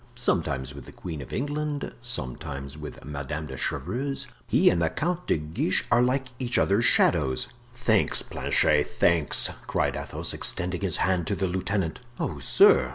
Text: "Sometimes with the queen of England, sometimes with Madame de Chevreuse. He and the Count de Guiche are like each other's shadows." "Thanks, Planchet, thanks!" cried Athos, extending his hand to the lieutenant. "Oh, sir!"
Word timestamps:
"Sometimes 0.15 0.73
with 0.73 0.85
the 0.85 0.91
queen 0.91 1.21
of 1.21 1.31
England, 1.31 1.93
sometimes 2.01 2.75
with 2.75 3.05
Madame 3.05 3.45
de 3.45 3.55
Chevreuse. 3.55 4.25
He 4.47 4.67
and 4.71 4.81
the 4.81 4.89
Count 4.89 5.27
de 5.27 5.37
Guiche 5.37 5.85
are 5.91 6.01
like 6.01 6.29
each 6.39 6.57
other's 6.57 6.85
shadows." 6.85 7.47
"Thanks, 7.75 8.23
Planchet, 8.23 8.87
thanks!" 8.87 9.51
cried 9.67 9.95
Athos, 9.95 10.33
extending 10.33 10.81
his 10.81 10.95
hand 11.05 11.27
to 11.27 11.35
the 11.35 11.45
lieutenant. 11.45 11.99
"Oh, 12.19 12.39
sir!" 12.39 12.89